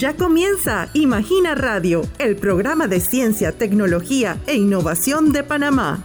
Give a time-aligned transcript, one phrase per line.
[0.00, 6.02] Ya comienza Imagina Radio, el programa de ciencia, tecnología e innovación de Panamá.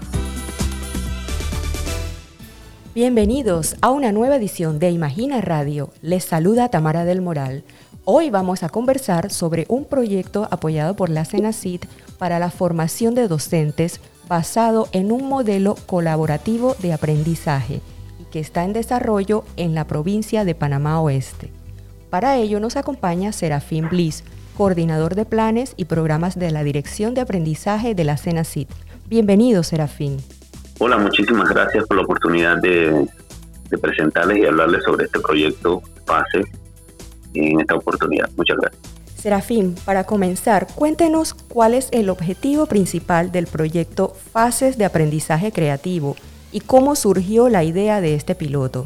[2.94, 5.92] Bienvenidos a una nueva edición de Imagina Radio.
[6.02, 7.64] Les saluda Tamara del Moral.
[8.04, 11.86] Hoy vamos a conversar sobre un proyecto apoyado por la CENACIT
[12.18, 17.80] para la formación de docentes basado en un modelo colaborativo de aprendizaje
[18.20, 21.55] y que está en desarrollo en la provincia de Panamá Oeste.
[22.10, 24.24] Para ello nos acompaña Serafín Bliss,
[24.58, 28.70] coordinador de planes y programas de la Dirección de Aprendizaje de la CENACIT.
[29.08, 30.18] Bienvenido, Serafín.
[30.80, 33.08] Hola, muchísimas gracias por la oportunidad de,
[33.82, 36.46] presentarles y hablarles sobre este proyecto PASE
[37.34, 38.30] en esta oportunidad.
[38.38, 38.82] Muchas gracias.
[39.16, 46.16] Serafín, para comenzar, cuéntenos cuál es el objetivo principal del proyecto Fases de Aprendizaje Creativo
[46.52, 48.86] y cómo surgió la idea de este piloto.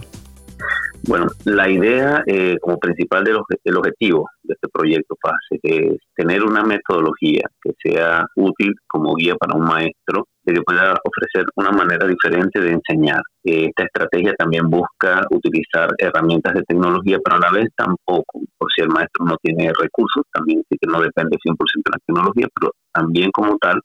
[1.04, 3.38] Bueno, la idea eh, como principal del
[3.78, 5.16] objetivo de este proyecto
[5.64, 11.46] es tener una metodología que sea útil como guía para un maestro que pueda ofrecer
[11.56, 13.22] una manera diferente de enseñar.
[13.44, 18.82] Esta estrategia también busca utilizar herramientas de tecnología, pero a la vez tampoco, por si
[18.82, 22.72] el maestro no tiene recursos, también sí que no depende 100% de la tecnología, pero
[22.94, 23.80] también como tal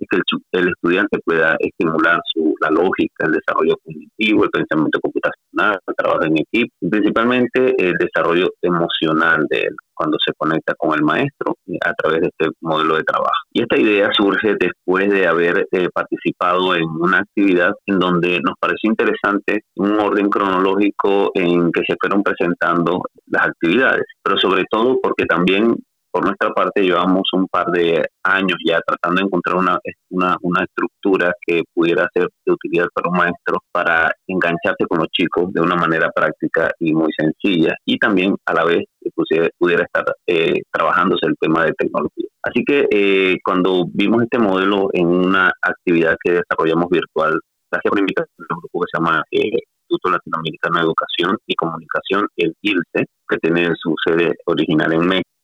[0.00, 0.18] es que
[0.52, 6.24] el, estudiante pueda estimular su, la lógica, el desarrollo cognitivo, el pensamiento computacional, el trabajo
[6.24, 11.76] en equipo principalmente el desarrollo emocional de él cuando se conecta con el maestro eh,
[11.84, 13.32] a través de este modelo de trabajo.
[13.52, 18.54] Y esta idea surge después de haber eh, participado en una actividad en donde nos
[18.60, 24.98] pareció interesante un orden cronológico en que se fueron presentando las actividades, pero sobre todo
[25.02, 25.74] porque también
[26.18, 29.78] por nuestra parte llevamos un par de años ya tratando de encontrar una,
[30.10, 35.06] una, una, estructura que pudiera ser de utilidad para un maestro para engancharse con los
[35.12, 39.84] chicos de una manera práctica y muy sencilla y también a la vez pudiera, pudiera
[39.84, 42.26] estar eh, trabajándose el tema de tecnología.
[42.42, 47.38] Así que eh, cuando vimos este modelo en una actividad que desarrollamos virtual,
[47.70, 51.54] gracias por invitación de un grupo que se llama eh, Instituto Latinoamericano de Educación y
[51.54, 55.37] Comunicación, el ILCE, que tiene su sede original en México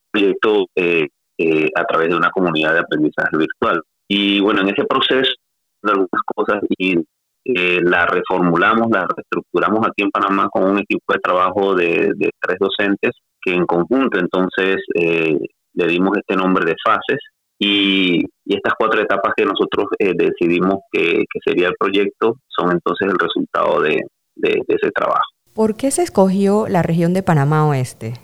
[0.75, 3.83] eh, eh, a través de una comunidad de aprendizaje virtual.
[4.09, 5.33] Y bueno, en ese proceso
[5.83, 6.97] de algunas cosas y
[7.45, 12.59] eh, la reformulamos, la reestructuramos aquí en Panamá con un equipo de trabajo de, tres
[12.59, 17.19] docentes que en conjunto entonces le dimos este nombre de fases
[17.59, 23.81] y, estas cuatro etapas que nosotros decidimos que, sería el proyecto son entonces el resultado
[23.81, 24.01] de
[24.43, 25.35] ese trabajo.
[25.55, 28.15] ¿Por qué se escogió la región de Panamá Oeste?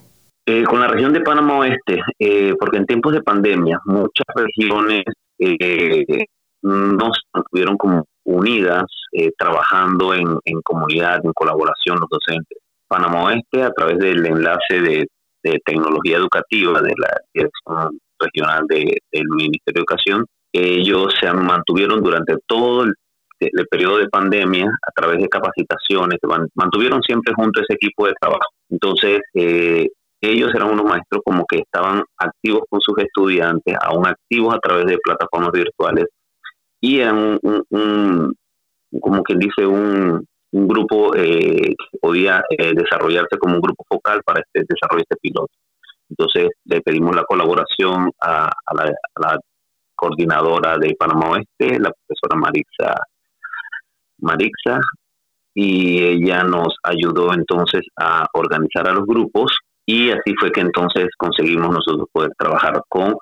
[0.46, 5.04] Eh, con la región de Panamá Oeste, eh, porque en tiempos de pandemia muchas regiones
[5.38, 6.26] eh,
[6.62, 8.84] no estuvieron como unidas,
[9.36, 12.58] trabajando en, comunidad, en colaboración los docentes.
[12.86, 15.06] Panamá Oeste, a través del enlace de,
[15.64, 22.84] tecnología educativa de la Dirección Regional del Ministerio de Educación, ellos se mantuvieron durante todo
[22.84, 22.94] el,
[23.70, 26.18] periodo de pandemia a través de capacitaciones,
[26.54, 28.50] mantuvieron siempre junto ese equipo de trabajo.
[28.68, 29.88] Entonces, eh,
[30.20, 34.86] ellos eran unos maestros como que estaban activos con sus estudiantes, aún activos a través
[34.86, 36.06] de plataformas virtuales,
[36.80, 38.34] y eran un,
[39.00, 44.40] como quien dice, un, grupo eh, que podía eh, desarrollarse como un grupo focal para
[44.40, 45.52] este desarrollo de este piloto.
[46.08, 49.38] Entonces le pedimos la colaboración a, la,
[49.94, 52.94] coordinadora de Panamá Oeste, la profesora Marixa,
[54.18, 54.80] Marixa,
[55.54, 59.59] y ella nos ayudó entonces a organizar a los grupos
[59.90, 63.16] y así fue que entonces conseguimos nosotros poder trabajar con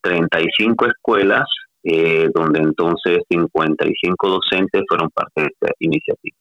[0.00, 1.44] 35 escuelas,
[1.84, 6.36] eh, donde entonces 55 docentes fueron parte de esta iniciativa.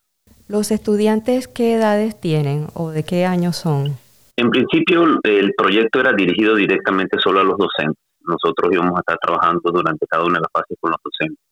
[0.48, 3.98] ¿Los estudiantes qué edades tienen o de qué años son?
[4.38, 8.02] En principio el proyecto era dirigido directamente solo a los docentes.
[8.22, 11.44] Nosotros íbamos a estar trabajando durante cada una de las fases con los docentes.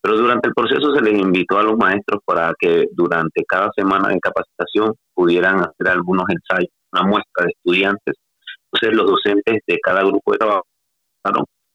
[0.00, 4.08] Pero durante el proceso se les invitó a los maestros para que durante cada semana
[4.08, 8.14] de capacitación pudieran hacer algunos ensayos una muestra de estudiantes.
[8.72, 10.64] Entonces los docentes de cada grupo de trabajo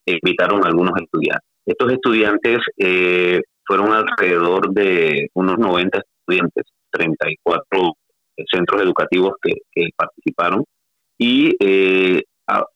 [0.05, 1.47] invitaron a algunos estudiantes.
[1.65, 7.93] Estos estudiantes eh, fueron alrededor de unos 90 estudiantes, 34
[8.49, 9.53] centros educativos que,
[9.95, 10.63] participaron.
[11.17, 12.23] Y eh,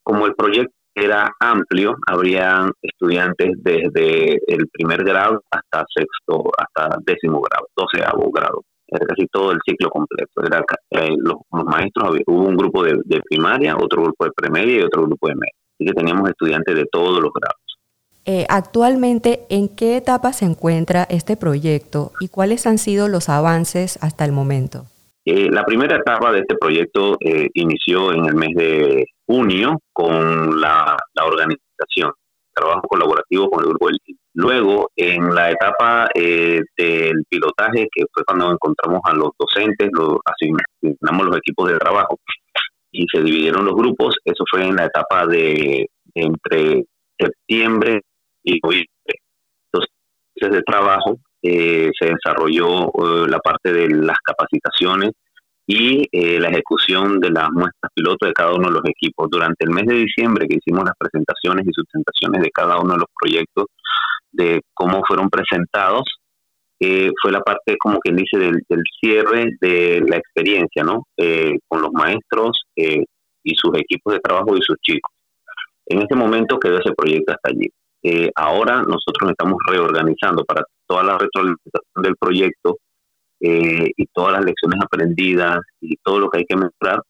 [0.03, 7.39] como el proyecto era amplio, habrían estudiantes desde el primer grado hasta sexto, hasta décimo
[7.41, 10.43] grado, doceavo grado era casi todo el ciclo completo.
[10.45, 15.03] Era, eh, los, maestros, hubo un grupo de, primaria, otro grupo de premedia y otro
[15.03, 15.53] grupo de media.
[15.75, 17.57] Así que teníamos estudiantes de todos los grados.
[18.25, 23.97] Eh, actualmente, ¿en qué etapa se encuentra este proyecto y cuáles han sido los avances
[24.01, 24.85] hasta el momento?
[25.25, 27.17] Eh, la primera etapa de este proyecto
[27.53, 32.11] inició en el mes de junio con la, organización,
[32.53, 33.97] trabajo colaborativo con el grupo del
[34.33, 40.17] Luego, en la etapa eh, del pilotaje, que fue cuando encontramos a los docentes, los,
[40.25, 42.17] asignamos los equipos de trabajo
[42.91, 46.83] y se dividieron los grupos, eso fue en la etapa de entre
[47.17, 48.01] septiembre
[48.43, 48.87] y noviembre.
[49.71, 49.91] Entonces,
[50.35, 55.11] de trabajo eh, se desarrolló eh, la parte de las capacitaciones
[55.65, 59.29] y eh, la ejecución de las muestras piloto de cada uno de los equipos.
[59.29, 62.99] Durante el mes de diciembre que hicimos las presentaciones y sustentaciones de cada uno de
[62.99, 63.65] los proyectos,
[64.31, 66.03] de cómo fueron presentados,
[67.21, 71.03] fue la parte, como quien dice, del, cierre de la experiencia, ¿no?
[71.67, 75.11] con los maestros y sus equipos de trabajo y sus chicos.
[75.85, 77.69] En este momento quedó ese proyecto hasta allí.
[78.03, 82.77] Eh, ahora nosotros estamos reorganizando para toda la retroalimentación del proyecto
[83.39, 87.01] eh, y todas las lecciones aprendidas y todo lo que hay que mejorar.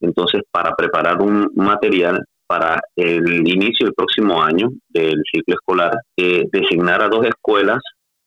[0.00, 6.44] Entonces, para preparar un material para el inicio del próximo año del ciclo escolar, eh,
[6.50, 7.78] designar a dos escuelas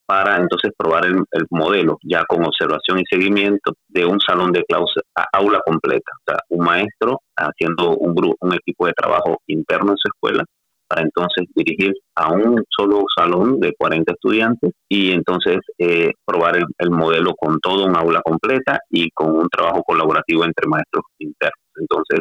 [0.06, 5.00] para entonces probar el, modelo, ya con observación y seguimiento de un salón de clase,
[5.34, 9.98] aula completa, o sea, un maestro haciendo un grupo, un equipo de trabajo interno en
[9.98, 10.44] su escuela
[10.92, 16.92] para entonces dirigir a un solo salón de 40 estudiantes y entonces eh, probar el,
[16.92, 21.64] modelo con todo un aula completa y con un trabajo colaborativo entre maestros internos.
[21.78, 22.20] Entonces,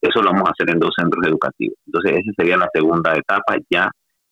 [0.00, 1.76] eso lo vamos a hacer en dos centros educativos.
[1.86, 3.90] Entonces, esa sería la segunda etapa ya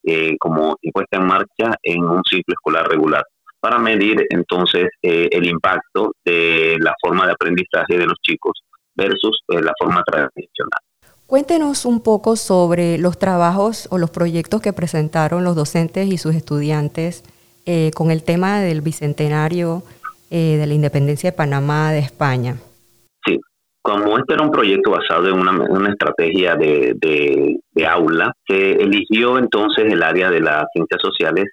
[0.09, 3.25] eh, como puesta en marcha en un ciclo escolar regular
[3.59, 8.53] para medir entonces eh, el impacto de la forma de aprendizaje de los chicos
[8.95, 10.79] versus eh, la forma tradicional.
[11.27, 16.37] Cuéntenos un poco sobre los trabajos o los proyectos que presentaron los docentes y sus
[16.37, 17.25] estudiantes
[17.95, 19.83] con el tema del bicentenario
[20.31, 22.59] de la independencia de Panamá de España.
[23.87, 27.57] Como este era un proyecto basado en una, estrategia de,
[27.89, 31.45] aula, se eligió entonces el área de las ciencias sociales,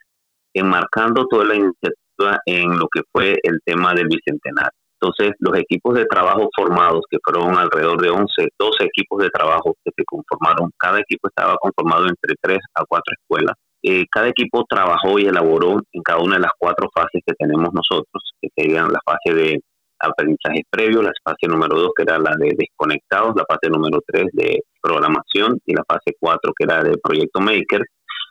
[0.51, 4.71] enmarcando toda la iniciativa en lo que fue el tema del bicentenario.
[4.99, 9.75] Entonces, los equipos de trabajo formados, que fueron alrededor de 11, 12 equipos de trabajo
[9.85, 13.55] que se conformaron, cada equipo estaba conformado entre 3 a 4 escuelas.
[13.83, 17.69] Eh, cada equipo trabajó y elaboró en cada una de las cuatro fases que tenemos
[17.73, 19.59] nosotros, que serían la fase de
[20.03, 24.25] aprendizaje previo, la fase número 2 que era la de desconectados, la fase número 3
[24.33, 27.81] de programación y la fase 4 que era de proyecto maker.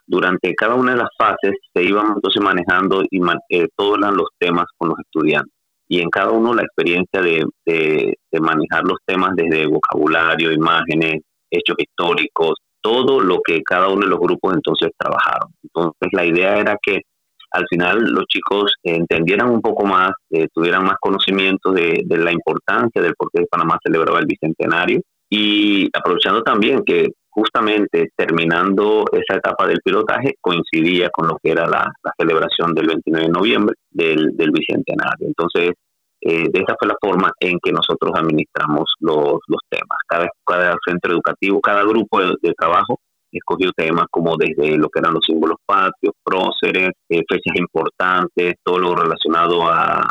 [0.06, 3.20] Durante cada una de las fases se iban entonces manejando y
[3.50, 5.52] eh, todos los temas con los estudiantes
[5.88, 11.20] y en cada uno la experiencia de, de, de, manejar los temas desde vocabulario, imágenes,
[11.50, 15.50] hechos históricos, todo lo que cada uno de los grupos entonces trabajaron.
[15.62, 17.02] Entonces la idea era que
[17.52, 23.02] al final los chicos entendieran un poco más, eh, tuvieran más conocimiento de, la importancia
[23.02, 29.66] del por qué Panamá celebraba el Bicentenario y aprovechando también que justamente terminando esa etapa
[29.66, 35.26] del pilotaje coincidía con lo que era la, celebración del 29 de noviembre del, Bicentenario.
[35.26, 35.72] Entonces,
[36.20, 39.98] eh, de esa fue la forma en que nosotros administramos los, temas.
[40.06, 43.00] Cada, cada centro educativo, cada grupo de trabajo
[43.32, 48.78] escogió temas como desde lo que eran los símbolos patrios, próceres, eh, fechas importantes, todo
[48.78, 50.08] lo relacionado a,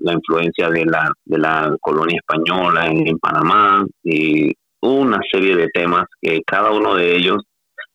[0.00, 6.04] la influencia de la, de la colonia española en, Panamá, y una serie de temas
[6.20, 7.42] que cada uno de ellos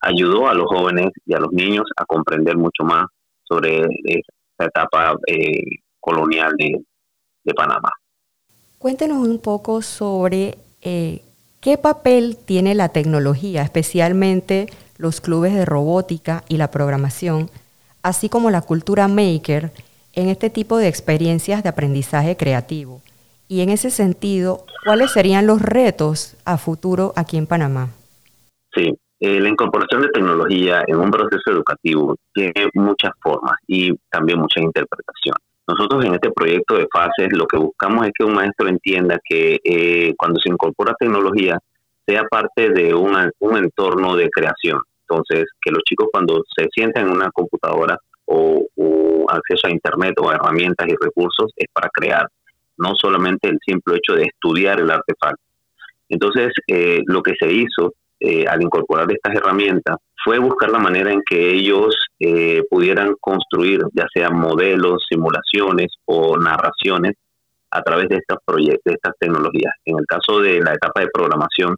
[0.01, 3.05] ayudó a los jóvenes y a los niños a comprender mucho más
[3.43, 5.61] sobre esa etapa eh,
[6.01, 6.83] colonial de,
[7.45, 7.91] de, Panamá.
[8.77, 11.21] Cuéntenos un poco sobre eh,
[11.63, 14.67] ¿Qué papel tiene la tecnología, especialmente
[14.98, 17.50] los clubes de robótica y la programación,
[18.01, 19.72] así como la cultura maker,
[20.12, 23.01] en este tipo de experiencias de aprendizaje creativo?
[23.48, 27.91] Y en ese sentido, ¿cuáles serían los retos a futuro aquí en Panamá?
[28.75, 34.38] Sí, eh, la incorporación de tecnología en un proceso educativo tiene muchas formas y también
[34.38, 35.41] muchas interpretaciones.
[35.67, 39.60] Nosotros en este proyecto de fases lo que buscamos es que un maestro entienda que
[39.63, 41.58] eh, cuando se incorpora tecnología
[42.05, 44.79] sea parte de un entorno de creación.
[45.08, 48.65] Entonces, que los chicos cuando se sientan en una computadora o,
[49.29, 52.27] acceso a Internet o a herramientas y recursos es para crear,
[52.77, 55.41] no solamente el simple hecho de estudiar el artefacto.
[56.10, 61.11] Entonces, eh, lo que se hizo eh, al incorporar estas herramientas fue buscar la manera
[61.11, 67.13] en que ellos eh, pudieran construir ya sean modelos, simulaciones o narraciones
[67.71, 69.73] a través de proyectos, de estas tecnologías.
[69.85, 71.75] En el caso de la etapa de programación,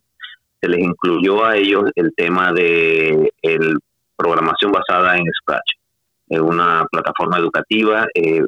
[0.61, 3.77] se les incluyó a ellos el tema de el
[4.17, 8.43] programación basada en Scratch, una plataforma educativa eh,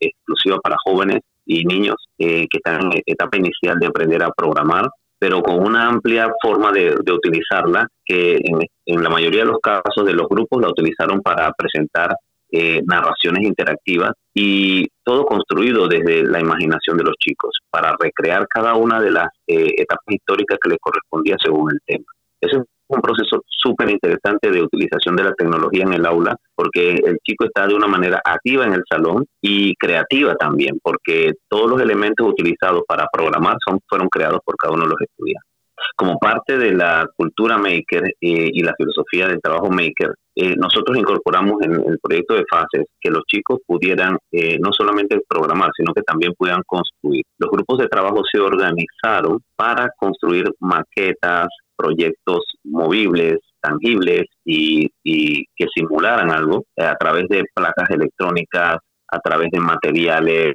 [0.00, 4.88] exclusiva para jóvenes y niños que están en etapa inicial de aprender a programar
[5.18, 8.38] pero con una amplia forma de, utilizarla, que
[8.86, 12.14] en, la mayoría de los casos de los grupos la utilizaron para presentar
[12.50, 18.74] eh, narraciones interactivas y todo construido desde la imaginación de los chicos para recrear cada
[18.74, 22.06] una de las eh, etapas históricas que les correspondía según el tema.
[22.40, 26.94] Ese es un proceso súper interesante de utilización de la tecnología en el aula porque
[26.94, 31.70] el chico está de una manera activa en el salón y creativa también porque todos
[31.70, 35.48] los elementos utilizados para programar son, fueron creados por cada uno de los estudiantes.
[35.96, 40.96] Como parte de la cultura maker eh, y la filosofía del trabajo maker, eh, nosotros
[40.96, 45.92] incorporamos en el proyecto de fases que los chicos pudieran eh, no solamente programar, sino
[45.92, 47.24] que también pudieran construir.
[47.38, 56.30] Los grupos de trabajo se organizaron para construir maquetas, proyectos movibles, tangibles y, que simularan
[56.30, 58.78] algo a través de placas electrónicas,
[59.10, 60.54] a través de materiales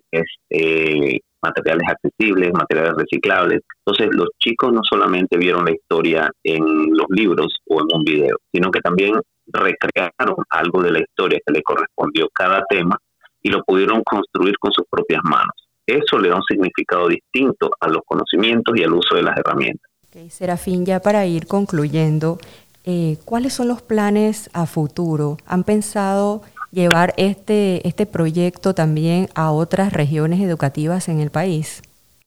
[0.49, 3.61] eh, materiales accesibles, materiales reciclables.
[3.85, 6.63] Entonces los chicos no solamente vieron la historia en
[6.95, 11.53] los libros o en un video, sino que también recrearon algo de la historia que
[11.53, 12.97] le correspondió cada tema
[13.41, 15.53] y lo pudieron construir con sus propias manos.
[15.85, 19.91] Eso le da un significado distinto a los conocimientos y al uso de las herramientas.
[20.29, 22.37] Serafín, ya para ir concluyendo,
[22.85, 25.37] eh, ¿cuáles son los planes a futuro?
[25.47, 31.81] ¿Han pensado llevar este, este proyecto también a otras regiones educativas en el país?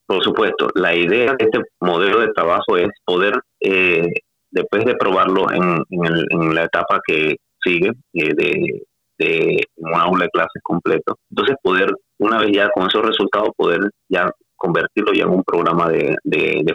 [0.06, 4.06] Por supuesto, la idea de este modelo de trabajo es poder, eh,
[4.50, 8.82] después de probarlo en, en, la etapa que sigue eh, de,
[9.18, 13.80] de un aula de clases completo, entonces poder, una vez ya con esos resultados, poder
[14.08, 16.16] ya convertirlo ya en un programa de,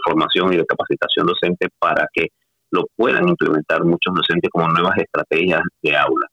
[0.03, 2.27] formación y de capacitación docente para que
[2.71, 6.27] lo puedan implementar muchos docentes como nuevas estrategias de aula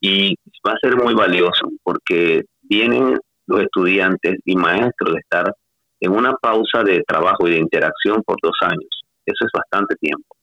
[0.00, 0.34] y
[0.66, 5.54] va a ser muy valioso porque vienen los estudiantes y maestros de estar
[6.00, 9.02] en una pausa de trabajo y de interacción por dos años.
[9.24, 10.36] Eso es bastante tiempo.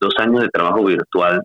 [0.00, 1.42] Dos años de trabajo virtual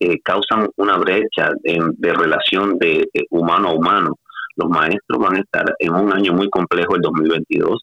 [0.00, 4.14] eh, causan una brecha de, relación de, humano a humano.
[4.58, 7.80] Los maestros van a estar en un año muy complejo, el 2022,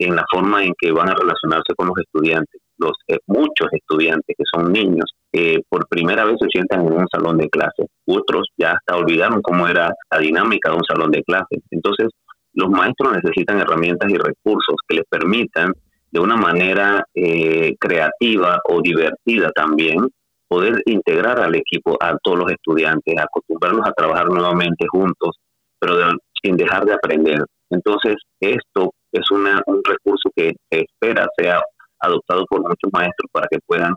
[0.00, 2.60] en la forma en que van a relacionarse con los estudiantes.
[2.78, 5.10] Los eh, muchos estudiantes que son niños
[5.68, 7.86] por primera vez se sientan en un salón de clase.
[8.06, 11.60] Otros ya hasta olvidaron cómo era la dinámica de un salón de clase.
[11.70, 12.08] Entonces,
[12.54, 15.72] los maestros necesitan herramientas y recursos que les permitan
[16.10, 20.08] de una manera eh, creativa o divertida también
[20.48, 25.36] poder integrar al equipo, a todos los estudiantes, acostumbrarlos a trabajar nuevamente juntos,
[25.78, 27.44] pero sin dejar de aprender.
[27.70, 31.60] Entonces, esto es una, un recurso que espera sea
[32.00, 33.94] adoptado por muchos maestros para que puedan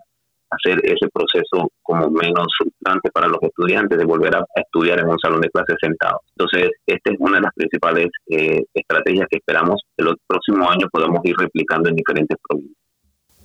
[0.51, 5.19] hacer ese proceso como menos frustrante para los estudiantes de volver a estudiar en un
[5.19, 6.21] salón de clases sentado.
[6.36, 10.89] Entonces, esta es una de las principales eh, estrategias que esperamos que los próximos años
[10.91, 12.77] podamos ir replicando en diferentes provincias.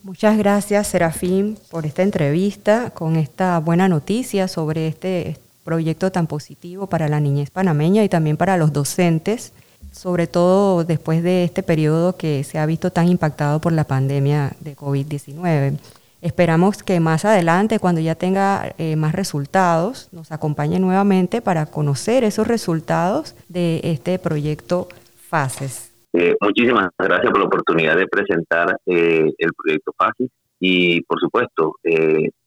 [0.02, 6.86] Muchas gracias, Serafín, por esta entrevista con esta buena noticia sobre este proyecto tan positivo
[6.86, 9.52] para la niñez panameña y también para los docentes,
[9.92, 14.52] sobre todo después de este periodo que se ha visto tan impactado por la pandemia
[14.60, 15.78] de COVID-19.
[16.20, 22.24] Esperamos que más adelante, cuando ya tenga eh, más resultados, nos acompañe nuevamente para conocer
[22.24, 24.88] esos resultados de este proyecto
[25.28, 25.92] FASES.
[26.14, 30.30] Eh, muchísimas gracias por la oportunidad de presentar eh, el proyecto FASES
[30.60, 31.74] y, por supuesto,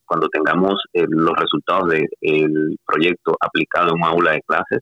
[0.07, 4.79] cuando tengamos los resultados del proyecto aplicado en un aula de clases,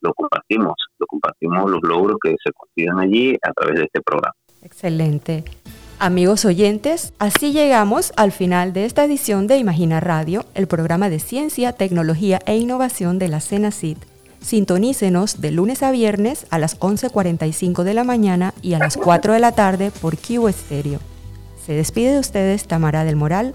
[0.00, 4.34] lo compartimos, lo compartimos los logros que se consiguen allí a través de este programa.
[4.62, 5.44] Excelente.
[6.00, 11.18] Amigos oyentes, así llegamos al final de esta edición de Imagina Radio, el programa de
[11.18, 13.98] ciencia, tecnología e innovación de la CENACID.
[14.40, 19.32] Sintonícenos de lunes a viernes a las 11.45 de la mañana y a las 4
[19.32, 21.00] de la tarde por Q Stereo.
[21.66, 23.54] Se despide de ustedes Tamara del Moral.